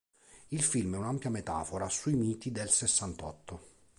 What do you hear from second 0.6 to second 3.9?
film è un'ampia" metafora sui miti del Sessantotto.